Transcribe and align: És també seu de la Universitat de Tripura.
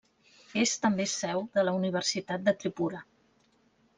És 0.61 0.71
també 0.85 1.05
seu 1.11 1.43
de 1.59 1.65
la 1.67 1.75
Universitat 1.81 2.47
de 2.47 2.57
Tripura. 2.63 3.05